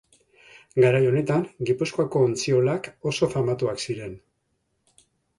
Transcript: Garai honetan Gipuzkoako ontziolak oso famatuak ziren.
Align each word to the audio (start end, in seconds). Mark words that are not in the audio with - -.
Garai 0.83 1.01
honetan 1.09 1.43
Gipuzkoako 1.69 2.21
ontziolak 2.27 2.89
oso 3.11 3.29
famatuak 3.33 3.83
ziren. 3.85 4.17